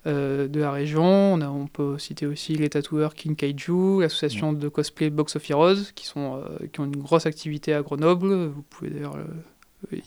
[0.05, 1.03] de la région.
[1.03, 5.49] On, a, on, peut citer aussi les tatoueurs King Kaiju, l'association de cosplay Box of
[5.49, 8.33] Heroes, qui, sont, euh, qui ont une grosse activité à Grenoble.
[8.47, 9.97] Vous pouvez d'ailleurs euh,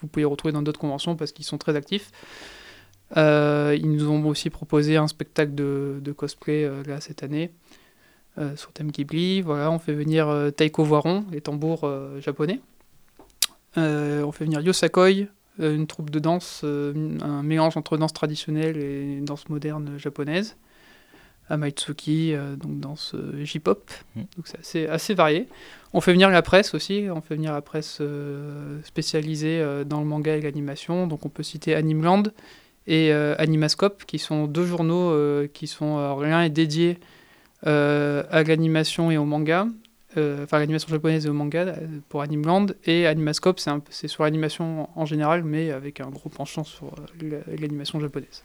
[0.00, 2.10] vous pouvez les retrouver dans d'autres conventions parce qu'ils sont très actifs.
[3.16, 7.50] ils nous ont aussi proposé un spectacle de, de cosplay là cette année
[8.56, 9.40] sur thème Ghibli.
[9.40, 12.60] Voilà, on fait venir Taiko Voiron, les tambours japonais.
[13.76, 15.26] on fait venir Yosakoi, euh,
[15.58, 20.56] une troupe de danse, euh, un mélange entre danse traditionnelle et danse moderne japonaise.
[21.50, 23.90] Amaitsuki, euh, donc danse J-pop.
[24.16, 24.20] Mm.
[24.36, 25.48] Donc c'est assez, assez, varié.
[25.92, 28.00] On fait venir la presse aussi, on fait venir la presse
[28.82, 31.06] spécialisée dans le manga et l'animation.
[31.06, 32.24] Donc on peut citer Animeland
[32.88, 35.16] et Animascope, qui sont deux journaux
[35.52, 36.18] qui sont.
[36.20, 36.98] l'un est dédié
[37.62, 39.70] à l'animation et au manga, euh,
[40.16, 45.06] enfin l'animation japonaise et au manga euh, pour Animeland et Animascope c'est sur l'animation en
[45.06, 48.42] général mais avec un gros penchant sur euh, l'animation japonaise.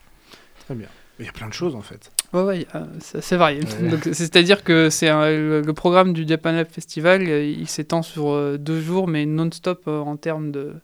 [0.66, 0.88] Très bien.
[1.20, 2.12] Il y a plein de choses en fait.
[2.32, 2.68] Ouais, ouais
[3.00, 3.62] c'est varié.
[4.14, 9.08] C'est-à-dire que c'est le, le, programme du Japan Lab Festival, il s'étend sur deux jours
[9.08, 10.76] mais non-stop en termes de,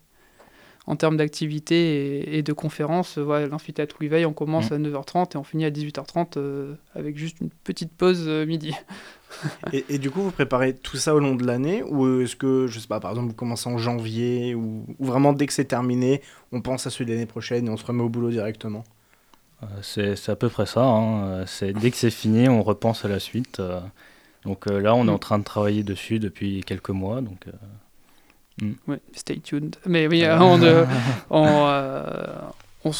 [0.86, 4.74] en termes d'activité et, de conférences, voilà, l'amphithéâtre Louis on commence mmh.
[4.74, 8.74] à 9h30 et on finit à 18h30 avec juste une petite pause midi.
[9.72, 12.78] et, du coup, vous préparez tout ça au long de l'année ou est-ce que, je
[12.78, 16.60] sais pas, par exemple, vous commencez en janvier ou, vraiment dès que c'est terminé, on
[16.60, 18.84] pense à celui de l'année prochaine et on se remet au boulot directement?
[19.62, 20.84] Euh, c'est, à peu près ça.
[20.84, 21.44] Hein.
[21.46, 23.60] C'est, dès que c'est fini, on repense à la suite.
[23.60, 23.80] Euh.
[24.44, 27.20] donc euh, là, on est en train de travailler dessus depuis quelques mois.
[27.20, 27.46] Donc,
[28.86, 29.76] ouais, stay tuned.
[29.86, 30.60] Mais oui, on,
[31.30, 32.92] on,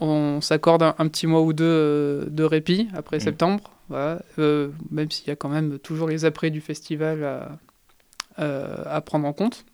[0.00, 3.20] on, s'accorde un, petit mois ou deux de répit après hmm.
[3.20, 3.70] septembre.
[3.90, 7.58] Euh, même s'il y a quand même toujours les après du festival à,
[8.38, 9.64] euh, prendre en compte.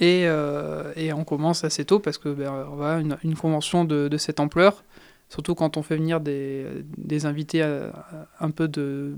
[0.00, 4.84] Et, euh, et, on commence assez tôt parce que ben, une, convention de, cette ampleur,
[5.28, 7.62] surtout quand on fait venir des, invités
[8.38, 9.16] un peu de,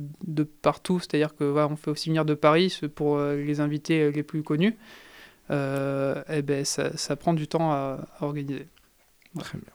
[0.62, 4.42] partout, c'est-à-dire que voilà, on fait aussi venir de Paris pour les invités les plus
[4.42, 4.78] connus,
[5.50, 8.66] ben, ça, prend du temps à, à organiser.
[9.38, 9.68] Très bien.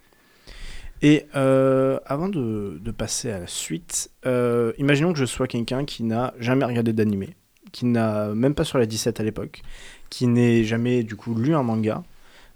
[1.02, 6.04] Et euh, avant de, passer à la suite, euh, imaginons que je sois quelqu'un qui
[6.04, 7.36] n'a jamais regardé d'animé,
[7.72, 9.62] qui n'a même pas sur la 17 à l'époque,
[10.10, 12.04] qui n'ait jamais du coup lu un manga.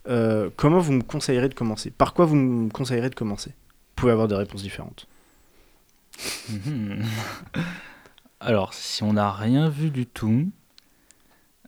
[0.07, 1.91] Euh, comment vous me conseillerez de commencer?
[1.91, 3.49] Par quoi vous me conseillerez de commencer?
[3.49, 5.07] Vous pouvez avoir des réponses différentes.
[8.39, 10.49] Alors, si on n'a rien vu du tout,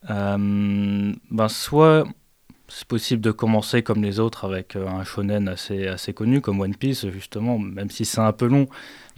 [0.08, 2.06] ben soit
[2.74, 6.76] c'est possible de commencer comme les autres avec un shonen assez, assez connu comme One
[6.76, 8.68] Piece, justement, même si c'est un peu long,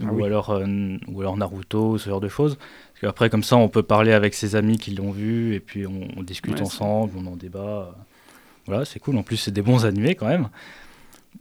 [0.02, 0.60] ah ou, alors,
[1.08, 2.58] ou alors Naruto, ce genre de choses.
[2.58, 5.86] Parce qu'après, comme ça, on peut parler avec ses amis qui l'ont vu, et puis
[5.86, 7.96] on, discute ensemble, on en débat.
[8.66, 9.18] Voilà, c'est cool.
[9.18, 10.50] En plus, c'est des bons animés quand même.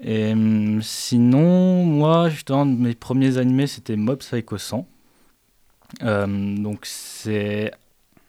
[0.00, 4.86] Et hum, sinon, moi, justement, mes premiers animés, c'était Mob Psycho 100.
[6.02, 7.72] Euh, donc, c'est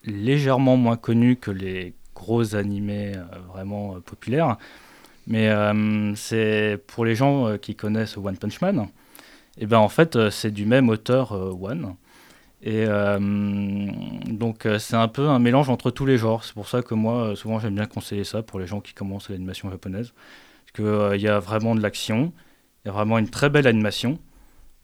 [0.06, 4.58] légèrement moins connu que les gros animés euh, vraiment euh, populaires.
[5.28, 5.50] Mais
[6.18, 8.90] c'est pour les gens qui connaissent One Punch Man,
[9.58, 11.96] et ben en fait, c'est du même auteur One.
[12.62, 12.86] Et
[14.28, 16.44] donc, c'est un peu un mélange entre tous les genres.
[16.44, 19.30] C'est pour ça que moi, souvent, j'aime bien conseiller ça pour les gens qui commencent
[19.30, 20.12] l'animation japonaise
[20.74, 22.34] qu'il euh, y a vraiment de l'action,
[22.84, 24.20] il y a vraiment une très belle animation.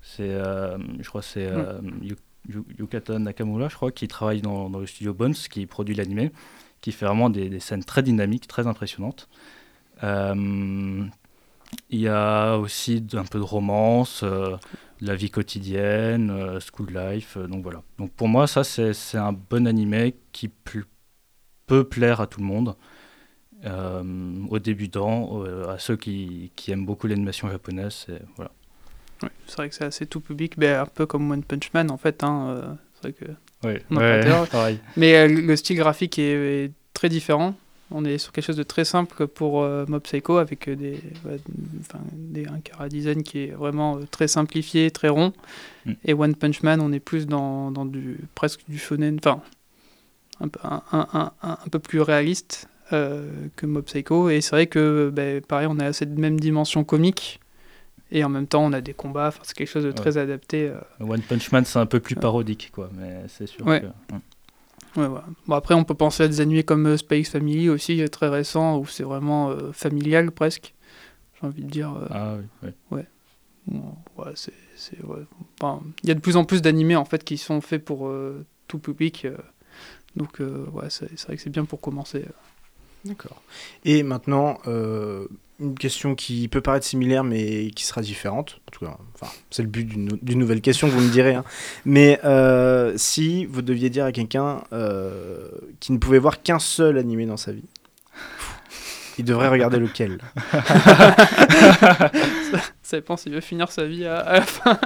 [0.01, 1.79] C'est, euh, je crois, c'est euh,
[2.47, 6.31] Yukata Nakamura, je crois, qui travaille dans, le studio Bones, qui produit l'animé,
[6.81, 9.29] qui fait vraiment des, scènes très dynamiques, très impressionnantes.
[10.03, 11.09] il
[11.91, 14.57] y a aussi un peu de romance, de
[15.01, 17.83] la vie quotidienne, school life, donc voilà.
[17.97, 20.49] Donc pour moi, ça c'est un bon animé qui
[21.67, 22.75] peut plaire à tout le monde.
[23.65, 28.07] Euh, aux débutants, à ceux qui, qui aiment beaucoup l'animation japonaise.
[28.37, 28.51] Voilà.
[29.47, 31.97] c'est vrai que c'est assez tout public, mais un peu comme One Punch Man en
[31.97, 32.23] fait.
[32.23, 33.83] Hein, euh, c'est vrai que ouais,
[34.97, 37.55] Mais euh, le style graphique est, très différent.
[37.91, 40.99] On est sur quelque chose de très simple pour Mob Psycho avec des,
[42.13, 45.33] des, un cara design qui est vraiment très simplifié, très rond.
[45.85, 45.93] Mm.
[46.05, 49.41] Et One Punch Man, on est plus dans, dans du, presque du shonen, enfin
[50.41, 54.29] un, un, un, un, peu plus réaliste euh, que Mob Psycho.
[54.29, 57.39] Et c'est vrai que, bah, pareil, on a cette même dimension comique.
[58.11, 59.31] Et en même temps, on a des combats.
[59.43, 60.69] c'est quelque chose de très adapté.
[60.69, 60.79] Euh.
[60.99, 62.89] One Punch Man, c'est un peu plus parodique, quoi.
[62.97, 63.83] Mais c'est sûr ouais.
[64.95, 68.27] Ouais, bon, après, on peut penser à des animés comme euh, Space Family aussi, très
[68.27, 70.73] récent, où c'est vraiment familial presque.
[71.39, 71.93] J'ai envie de dire.
[72.09, 73.05] ah oui, ouais.
[74.17, 74.31] ouais.
[74.33, 74.53] c'est,
[76.03, 78.11] il y a de plus en plus d'animés en fait qui sont faits pour
[78.67, 79.27] tout public.
[80.15, 82.25] donc, ouais, c'est vrai que c'est bien pour commencer.
[83.05, 83.41] D'accord.
[83.85, 85.27] Et maintenant, euh,
[85.59, 88.59] une question qui peut paraître similaire, mais qui sera différente.
[88.67, 91.35] En tout cas, enfin, c'est le but d'une nouvelle question, vous me direz.
[91.35, 91.43] Hein.
[91.85, 96.97] Mais euh, si vous deviez dire à quelqu'un euh, qui ne pouvait voir qu'un seul
[96.97, 97.63] animé dans sa vie,
[99.17, 100.19] il devrait regarder lequel?
[102.81, 104.79] Ça dépend s'il veut finir sa vie à, la fin.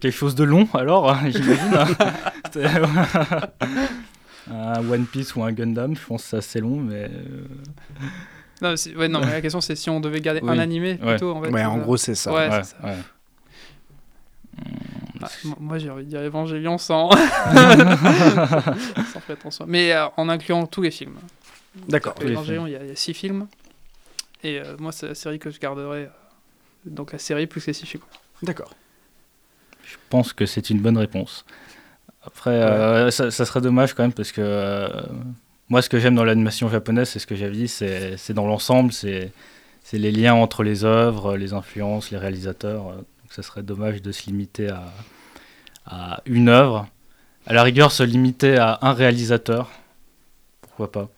[0.00, 1.86] quelque chose de long, alors, j'imagine.
[4.50, 7.10] un One Piece ou un Gundam, je pense que c'est assez long, mais.
[7.10, 7.46] Euh,
[8.62, 11.32] non, ouais, non, mais la question c'est si on devait garder un animé plutôt.
[11.32, 12.32] En, fait, ouais, en gros, c'est ça.
[12.32, 12.76] Ouais, ouais, ça.
[15.22, 15.28] Ah,
[15.58, 17.10] moi j'ai envie de dire Évangélion sans,
[19.12, 19.64] sans prétention.
[19.66, 21.16] Mais euh, en incluant tous les films.
[21.88, 22.14] D'accord.
[22.20, 23.46] Évangélion, il y, a six films.
[24.42, 26.08] Et euh, moi, c'est la série que je garderai.
[26.84, 28.04] donc la série plus les six films.
[28.42, 28.74] D'accord.
[29.84, 31.44] Je pense que c'est une bonne réponse.
[32.26, 34.88] Après, euh, ça, serait dommage quand même parce que euh,
[35.68, 38.92] moi, ce que j'aime dans l'animation japonaise, c'est ce que j'avais dit, c'est dans l'ensemble,
[38.92, 39.32] c'est
[39.92, 42.82] les liens entre les œuvres, les influences, les réalisateurs.
[42.84, 44.92] Donc, ça serait dommage de se limiter à,
[45.86, 46.88] à une œuvre.
[47.46, 49.70] À la rigueur, se limiter à un réalisateur,
[50.62, 51.08] pourquoi pas.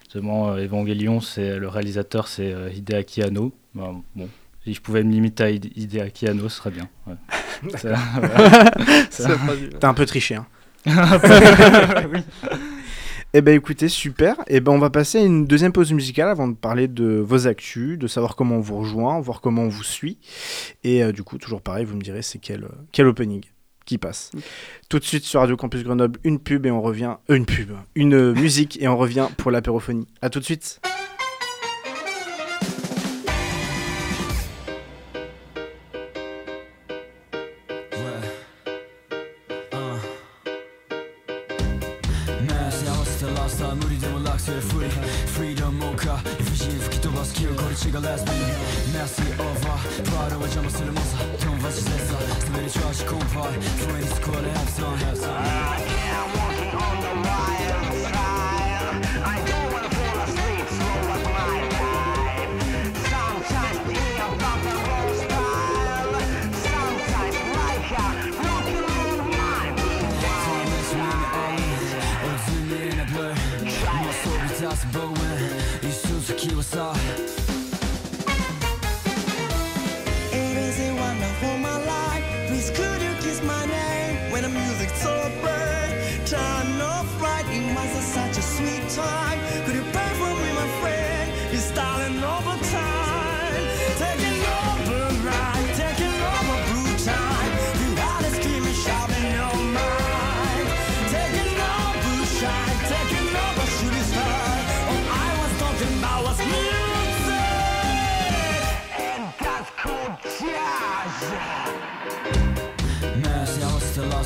[0.00, 3.50] Justement, euh, Evangelion, c'est le réalisateur, c'est Hideaki Anno.
[3.74, 4.02] bon,
[4.64, 6.88] si je pouvais me limiter à Hideaki Anno, ce serait bien.
[7.06, 7.14] Ouais.
[9.80, 10.36] T'as un peu triché.
[10.36, 10.46] Hein.
[12.12, 12.20] oui.
[13.34, 14.34] Eh ben écoutez, super.
[14.40, 17.18] Et eh ben on va passer à une deuxième pause musicale avant de parler de
[17.18, 20.18] vos actus, de savoir comment on vous rejoint, voir comment on vous suit.
[20.84, 23.42] Et euh, du coup, toujours pareil, vous me direz c'est quel, quel opening
[23.86, 24.32] qui passe.
[24.90, 27.16] Tout de suite sur Radio Campus Grenoble, une pub et on revient.
[27.30, 30.06] Euh, une pub, une musique et on revient pour l'apérophonie.
[30.20, 30.82] À tout de suite.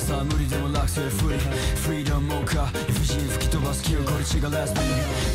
[0.07, 1.41] スター無理でも楽性フリー
[1.83, 4.55] フリーダムもか理不尽吹き飛ばす気をこれ違うレスビー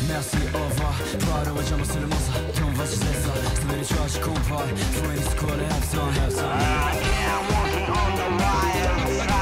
[0.08, 9.36] メッシーオーバープライドを邪魔する猛者ドンバシセッサー滑り調子コンパイフレに救われヘプソンヘプソン I am walking on the wild side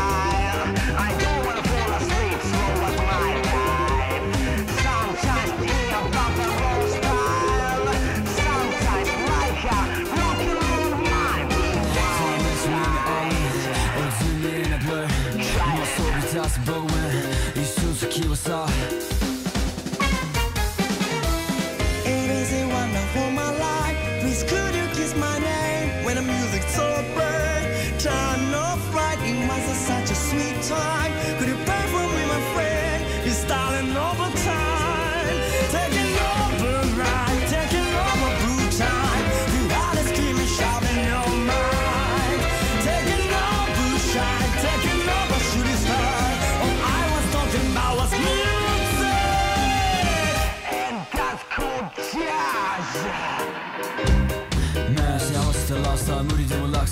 [0.98, 1.29] I
[18.50, 18.68] guitar.
[22.04, 23.96] It is a wonderful my life.
[24.22, 27.32] Please could you kiss my name when the music's over?
[27.98, 29.18] Turn off light.
[29.22, 31.12] It was such a sweet time.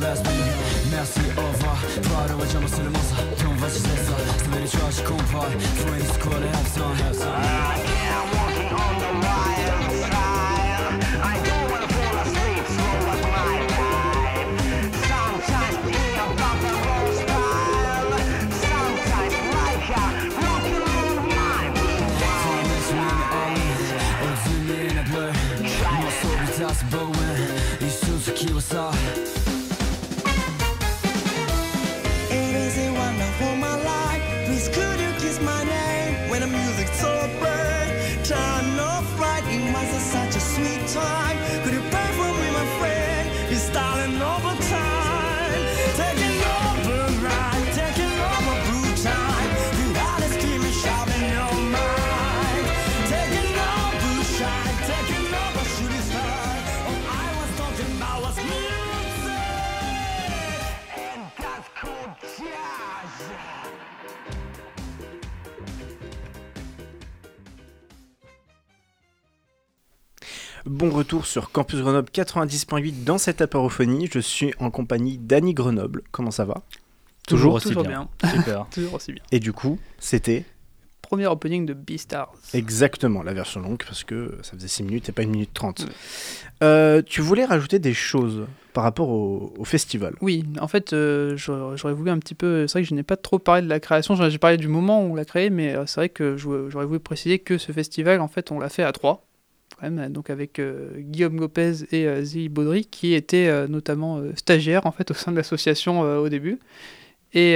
[0.00, 1.74] Läs min messy ova
[2.08, 4.20] Para och jag måste limosa Kan vara så stressad
[5.76, 7.04] Så en skål i hälsan I
[8.16, 9.19] am walking on the
[70.66, 74.08] Bon retour sur Campus Grenoble 90.8 dans cette apérophonie.
[74.12, 76.02] Je suis en compagnie d'Annie Grenoble.
[76.10, 76.62] Comment ça va?
[77.26, 78.08] Toujours, aussi bien.
[78.30, 78.66] Super.
[78.70, 79.22] toujours aussi bien.
[79.32, 80.44] Et du coup, c'était
[81.02, 82.32] Premier opening de Beastars.
[82.54, 85.86] Exactement, la version longue parce que ça faisait 6 minutes et pas 1 minute 30.
[86.62, 90.14] Euh, tu voulais rajouter des choses par rapport au, festival?
[90.20, 92.66] Oui, en fait, euh, j'aurais voulu un petit peu.
[92.66, 95.02] C'est vrai que je n'ai pas trop parlé de la création, j'ai parlé du moment
[95.02, 98.20] où on l'a créé, mais euh, c'est vrai que j'aurais voulu préciser que ce festival,
[98.20, 99.26] en fait, on l'a fait à 3.
[99.82, 104.92] Donc avec euh, Guillaume Lopez et euh, Zélie Baudry, qui étaient euh, notamment stagiaires en
[104.92, 106.58] fait au sein de l'association au début.
[107.32, 107.54] Et,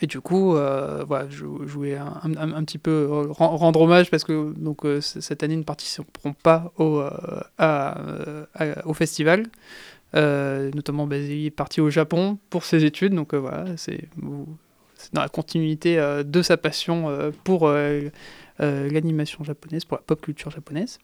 [0.00, 4.52] et du coup, voilà, je, je voulais un, petit peu ren- rendre hommage parce que
[4.52, 7.02] donc, cette année, ils ne participeront pas au,
[8.84, 9.44] au festival.
[10.14, 14.08] Notamment, bah, est parti au Japon pour ses études, donc voilà, c'est
[15.12, 17.72] dans la continuité de sa passion pour
[18.58, 20.98] l'animation japonaise, pour la pop culture japonaise.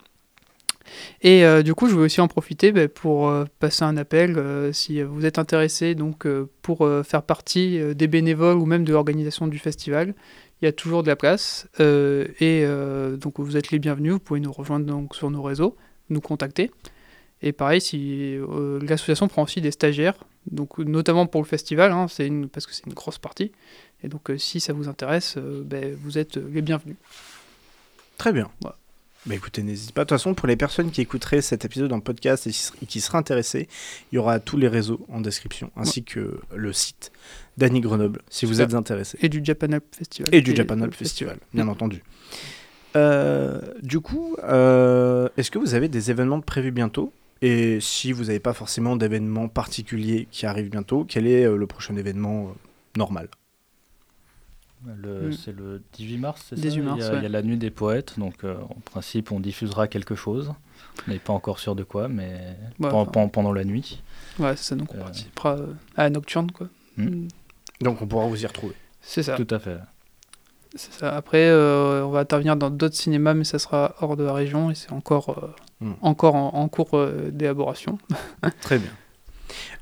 [1.21, 4.37] Et euh, du coup, je vais aussi en profiter bah, pour euh, passer un appel
[4.37, 8.65] euh, si vous êtes intéressé donc euh, pour euh, faire partie euh, des bénévoles ou
[8.65, 10.13] même de l'organisation du festival.
[10.61, 14.13] Il y a toujours de la place euh, et euh, donc vous êtes les bienvenus.
[14.13, 15.75] Vous pouvez nous rejoindre donc sur nos réseaux,
[16.09, 16.71] nous contacter.
[17.41, 20.13] Et pareil, si euh, l'association prend aussi des stagiaires,
[20.51, 23.51] donc notamment pour le festival, hein, c'est parce que c'est une grosse partie.
[24.03, 26.97] Et donc euh, si ça vous intéresse, euh, ben, vous êtes euh, les bienvenus.
[28.21, 28.51] Très bien.
[28.61, 28.77] Voilà.
[29.25, 30.01] Bah écoutez, n'hésitez pas.
[30.01, 32.73] De toute façon, pour les personnes qui écouteraient cet épisode en podcast et qui ser-
[32.87, 33.67] qui seraient intéressées,
[34.11, 37.11] il y aura tous les réseaux en description, ainsi que le site
[37.57, 39.17] d'Annie Grenoble, si vous êtes intéressés.
[39.23, 40.35] Et du Japan Alp Festival.
[40.35, 41.39] Et du Japan Alp Festival, festival.
[41.55, 42.03] bien entendu.
[42.95, 47.11] Euh, du coup, euh, est-ce que vous avez des événements prévus bientôt?
[47.41, 51.65] Et si vous n'avez pas forcément d'événements particuliers qui arrivent bientôt, quel est euh, le
[51.65, 52.53] prochain événement
[52.95, 53.29] normal?
[54.97, 55.33] Le- Mm.
[55.33, 57.17] C'est le 18 mars, c'est ça 18 mars, il, y a, ouais.
[57.19, 60.53] il y a la nuit des poètes, donc euh, en principe on diffusera quelque chose.
[61.07, 63.27] On n'est pas encore sûr de quoi, mais Ouais, enfin.
[63.27, 64.01] pendant la nuit.
[64.39, 65.01] Ouais, c'est ça, donc on Euh.
[65.03, 66.67] participera euh, à la Nocturne, quoi.
[66.97, 67.03] Hmm.
[67.05, 67.27] Mm.
[67.81, 68.73] Donc on pourra vous y retrouver.
[69.01, 69.35] C'est ça.
[69.35, 69.77] Tout à fait.
[70.75, 71.15] C'est ça.
[71.15, 74.71] Après, euh, on va intervenir dans d'autres cinémas, mais ça sera hors de la région
[74.71, 75.53] et c'est encore,
[76.01, 77.97] encore en, en cours euh, d'élaboration.
[78.61, 78.91] Très bien.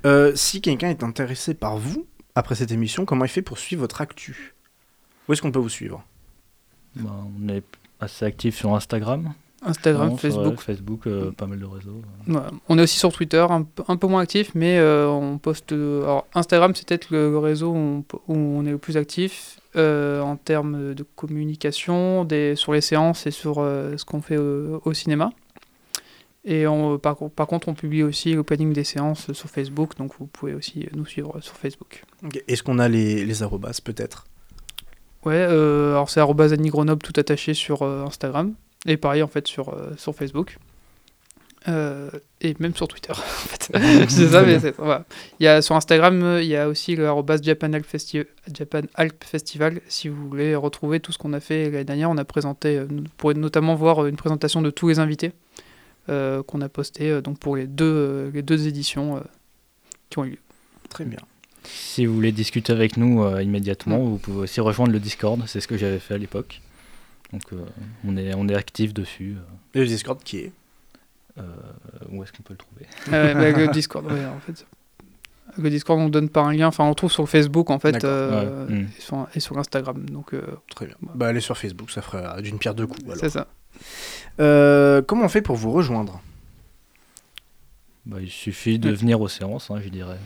[0.04, 3.82] Euh, si quelqu'un est intéressé par vous, après cette émission, comment il fait pour suivre
[3.82, 4.54] votre actu?
[5.30, 6.02] Où est-ce qu'on peut vous suivre
[6.96, 7.08] Ben,
[7.44, 7.62] on est
[8.00, 9.32] assez actif sur Instagram.
[9.62, 10.54] Instagram, Non, sur, Facebook.
[10.54, 12.00] euh, Facebook, euh, pas mal de réseaux.
[12.26, 12.40] Ouais.
[12.68, 15.70] On est aussi sur Twitter, un, peu- un peu moins actif, mais euh, on poste.
[15.72, 18.78] euh, alors, Instagram, c'est peut-être le, le réseau où on, po- où on est le
[18.78, 24.04] plus actif euh, en termes de communication, des, sur les séances et sur euh, ce
[24.04, 25.30] qu'on fait au, au cinéma.
[26.46, 29.94] Et on, par, co- par contre, on publie aussi le planning des séances sur Facebook,
[29.98, 32.02] donc vous pouvez aussi nous suivre sur Facebook.
[32.24, 32.42] Ok.
[32.48, 34.24] Est-ce qu'on a les, les arrobas peut-être?
[35.24, 36.20] Ouais, euh, alors c'est
[36.70, 38.54] Grenoble tout attaché sur euh, Instagram.
[38.86, 40.56] Et pareil en fait sur, euh, sur Facebook.
[41.68, 42.08] Euh,
[42.40, 43.10] et même sur Twitter.
[43.12, 43.70] en fait.
[44.08, 45.04] c'est ça, mais c'est- voilà.
[45.38, 47.10] Il y a, sur Instagram, il y a aussi le
[47.42, 49.80] Japan Alp, Festi- Japan Alp Festival.
[49.88, 53.02] Si vous voulez retrouver tout ce qu'on a fait l'année dernière, on a présenté, vous
[53.18, 55.32] pourrez notamment voir une présentation de tous les invités
[56.08, 59.20] euh, qu'on a posté donc pour les deux, les deux éditions euh,
[60.08, 60.38] qui ont eu lieu.
[60.88, 61.18] Très bien.
[61.64, 64.08] Si vous voulez discuter avec nous euh, immédiatement, Mm.
[64.10, 65.42] vous pouvez aussi rejoindre le Discord.
[65.46, 66.60] C'est ce que j'avais fait à l'époque.
[67.32, 67.64] Donc euh,
[68.04, 69.36] on est on est actif dessus.
[69.74, 70.52] Et le Discord qui est
[71.38, 71.42] Euh,
[72.10, 72.86] où est-ce qu'on peut le trouver?
[73.12, 74.66] Euh, bah, le Discord, ouais, en fait.
[75.56, 78.02] Le Discord, on donne pas un lien, enfin, on le trouve sur Facebook, en fait,
[78.04, 78.74] euh, Ouais.
[78.74, 78.88] Mm.
[78.98, 80.04] et, sur, et sur Instagram.
[80.10, 80.42] Donc, euh,
[80.74, 80.96] Très bien.
[81.14, 83.02] Bah allez sur Facebook, ça fera d'une pierre deux coups.
[83.18, 83.46] c'est ça.
[84.40, 86.20] Euh, comment on fait pour vous rejoindre?
[88.06, 90.18] Bah, Il suffit de venir aux séances, hein, je dirais.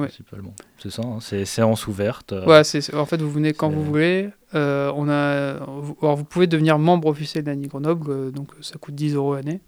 [0.00, 0.06] Ouais.
[0.08, 0.54] Principalement.
[0.78, 2.32] C'est ça, hein, c'est séance ouverte.
[2.32, 4.30] euh, Ouais, c'est, en fait, vous venez quand vous voulez.
[4.54, 8.76] Euh, on a, vous- alors, vous pouvez devenir membre officiel d'Annie Grenoble, euh, donc ça
[8.78, 9.60] coûte 10 euros l'année.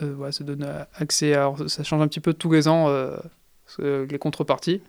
[0.00, 0.66] Voilà, ça donne
[0.98, 2.88] accès, à, alors, ça change un petit peu tous les ans
[3.78, 4.80] les contreparties.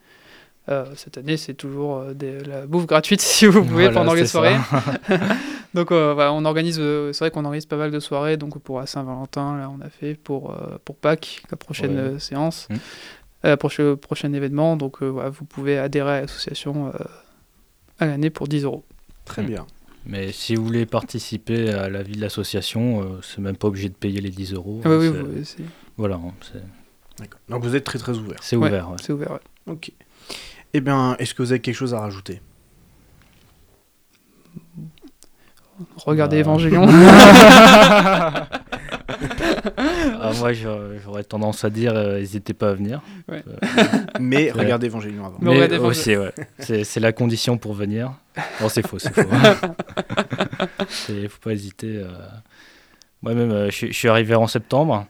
[0.96, 4.56] Cette année, c'est toujours des- la bouffe gratuite si vous pouvez voilà, pendant les soirées.
[5.76, 8.38] donc voilà, on organise, c'est vrai qu'on organise pas mal de soirées.
[8.38, 12.20] Donc pour Saint-Valentin, là, on a fait pour pour Pâques la prochaine Ouais.
[12.20, 12.76] séance, Mm.
[13.46, 14.76] Euh, prochain prochain événement.
[14.78, 16.92] Donc euh, voilà, vous pouvez adhérer à l'association euh,
[18.00, 18.84] à l'année pour 10 euros.
[19.26, 19.48] Très Mm.
[19.48, 19.66] bien.
[20.08, 23.90] Mais si vous voulez participer à la vie de l'association, euh, c'est même pas obligé
[23.90, 24.82] de payer les 10 euros.
[24.86, 25.12] Ah hein, oui,
[25.98, 26.32] Voilà, hein,
[27.18, 27.40] D'accord.
[27.50, 28.38] Donc vous êtes très très ouvert.
[28.42, 28.90] c'est ouvert.
[28.92, 28.98] ouais.
[29.02, 29.32] c'est ouvert.
[29.32, 29.40] ouais.
[29.74, 29.92] Ok.
[30.74, 32.40] Eh bien, est-ce que vous avez quelque chose à rajouter?
[35.96, 36.42] Regardez Bah.
[36.52, 36.86] Évangélion.
[39.78, 43.02] Ah, moi, j'aurais tendance à dire, euh, n'hésitez pas à venir.
[44.20, 44.52] Mais Ouais.
[44.64, 45.38] regardez Évangélion avant.
[45.42, 46.32] Mais Mais aussi, ouais.
[46.60, 48.14] C'est c'est la condition pour venir.
[48.62, 49.22] Non, c'est faux, c'est faux.
[51.10, 51.98] Il faut pas hésiter.
[51.98, 52.08] euh.
[53.22, 55.08] Moi-même, euh, je, suis- je suis arrivé en septembre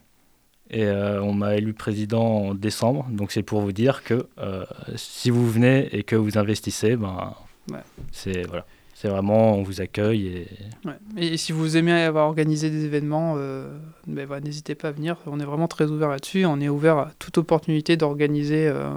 [0.70, 3.08] et euh, on m'a élu président en décembre.
[3.12, 4.64] Donc c'est pour vous dire que euh,
[4.96, 7.34] si vous venez et que vous investissez, ben,
[7.72, 7.80] Ouais.
[8.12, 8.64] c'est voilà.
[8.98, 10.48] C'est vraiment, on vous accueille et
[10.86, 10.94] Ouais.
[11.18, 13.78] Et si vous aimez avoir organisé des événements, euh,
[14.08, 15.18] ben voilà, n'hésitez pas à venir.
[15.26, 16.46] On est vraiment très ouvert là-dessus.
[16.46, 18.90] On est ouvert à toute opportunité d'organiser euh,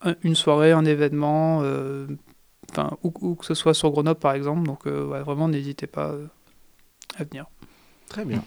[0.00, 2.06] un- une soirée, un événement, euh,
[2.72, 4.62] enfin, où, où que ce soit sur Grenoble par exemple.
[4.66, 6.14] Donc euh, ouais, vraiment, n'hésitez pas
[7.18, 7.44] à venir.
[8.08, 8.42] Très bien.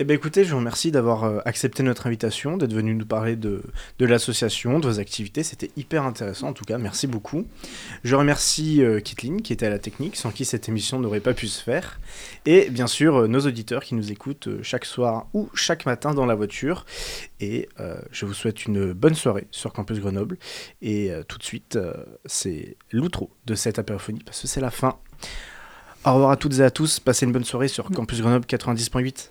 [0.00, 3.34] Eh bien écoutez, je vous remercie d'avoir euh, accepté notre invitation, d'être venu nous parler
[3.34, 3.64] de,
[3.98, 5.42] de l'association, de vos activités.
[5.42, 7.48] C'était hyper intéressant en tout cas, merci beaucoup.
[8.04, 11.34] Je remercie euh, Kitline qui était à la technique, sans qui cette émission n'aurait pas
[11.34, 11.98] pu se faire.
[12.46, 16.14] Et bien sûr euh, nos auditeurs qui nous écoutent euh, chaque soir ou chaque matin
[16.14, 16.86] dans la voiture.
[17.40, 17.68] Et
[18.10, 20.38] je vous souhaite une bonne soirée sur Campus Grenoble.
[20.82, 21.78] Et tout de suite,
[22.24, 24.98] c'est l'outro de cette apérophonie parce que c'est la fin.
[26.04, 29.30] Au revoir à toutes et à tous, passez une bonne soirée sur Campus Grenoble 90.8.